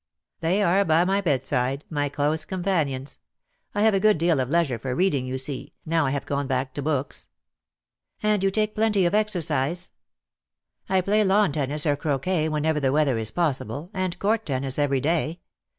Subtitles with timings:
[0.39, 3.19] "They are by my bedside— my close companions.
[3.75, 6.47] I have a good deal of leisure for reading, you see, now I have gone
[6.47, 7.27] back to books."
[8.23, 9.91] "And you take plenty of exercise."
[10.89, 15.01] "I play lawn tennis or croquet whenever the weather is possible, and court tennis every
[15.01, 15.39] day.